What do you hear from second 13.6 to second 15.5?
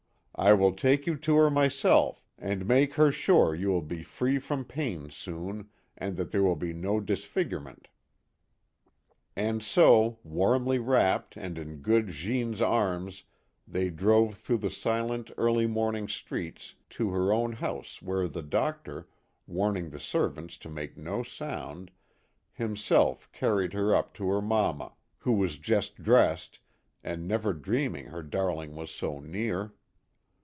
they drove through the silent